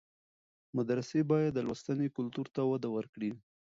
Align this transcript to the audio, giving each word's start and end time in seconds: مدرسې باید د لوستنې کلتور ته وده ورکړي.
مدرسې 0.77 1.19
باید 1.31 1.51
د 1.53 1.59
لوستنې 1.67 2.07
کلتور 2.17 2.47
ته 2.55 2.61
وده 2.71 2.89
ورکړي. 2.95 3.31